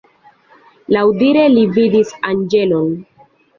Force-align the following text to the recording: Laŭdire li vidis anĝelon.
Laŭdire 0.97 1.45
li 1.57 1.67
vidis 1.77 2.17
anĝelon. 2.33 2.93